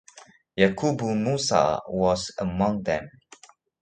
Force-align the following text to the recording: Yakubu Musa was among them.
Yakubu 0.57 1.15
Musa 1.15 1.79
was 1.87 2.31
among 2.39 2.81
them. 2.81 3.07